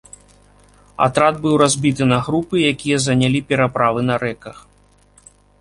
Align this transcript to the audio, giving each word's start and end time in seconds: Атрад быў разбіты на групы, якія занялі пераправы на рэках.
Атрад 1.07 1.35
быў 1.43 1.53
разбіты 1.63 2.03
на 2.13 2.19
групы, 2.29 2.55
якія 2.73 2.97
занялі 3.07 3.39
пераправы 3.53 3.99
на 4.11 4.15
рэках. 4.25 4.57